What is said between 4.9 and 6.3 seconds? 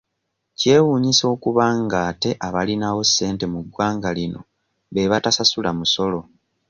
be batasasula musolo.